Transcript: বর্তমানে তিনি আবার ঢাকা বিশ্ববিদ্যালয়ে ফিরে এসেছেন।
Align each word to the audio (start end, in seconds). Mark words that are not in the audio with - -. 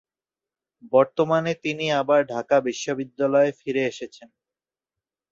বর্তমানে 0.93 1.51
তিনি 1.63 1.85
আবার 2.01 2.21
ঢাকা 2.33 2.57
বিশ্ববিদ্যালয়ে 2.67 3.51
ফিরে 3.59 3.81
এসেছেন। 3.85 4.29